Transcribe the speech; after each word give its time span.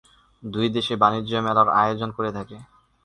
দুই 0.43 0.67
দেশই 0.75 0.97
বাণিজ্য 1.01 1.31
মেলার 1.37 1.67
আয়োজন 1.81 2.09
করে 2.11 2.29
থাকে। 2.37 2.57